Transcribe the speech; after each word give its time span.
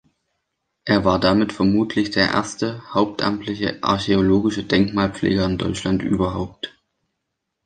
Er 0.83 1.05
war 1.05 1.19
damit 1.19 1.53
vermutlich 1.53 2.09
der 2.09 2.29
erste 2.29 2.81
hauptamtliche 2.91 3.83
archäologische 3.83 4.63
Denkmalpfleger 4.63 5.45
in 5.45 5.59
Deutschland 5.59 6.01
überhaupt. 6.01 6.75